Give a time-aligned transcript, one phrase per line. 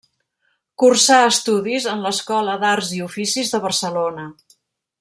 [0.83, 4.27] Cursà estudis en l'Escola d'arts i oficis de Barcelona.